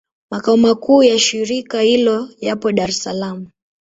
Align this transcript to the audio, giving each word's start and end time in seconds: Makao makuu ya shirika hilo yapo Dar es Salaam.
Makao 0.29 0.57
makuu 0.57 1.03
ya 1.03 1.19
shirika 1.19 1.81
hilo 1.81 2.29
yapo 2.39 2.71
Dar 2.71 2.89
es 2.89 3.01
Salaam. 3.03 3.47